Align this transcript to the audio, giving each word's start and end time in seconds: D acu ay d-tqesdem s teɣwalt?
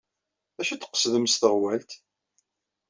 D 0.55 0.57
acu 0.61 0.71
ay 0.73 0.77
d-tqesdem 0.77 1.25
s 1.27 1.35
teɣwalt? 1.41 1.91